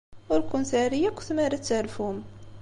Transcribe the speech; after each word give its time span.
Ur 0.33 0.41
ken-terri 0.49 0.99
akk 1.09 1.19
tmara 1.27 1.55
ad 1.57 1.63
terfum. 1.63 2.17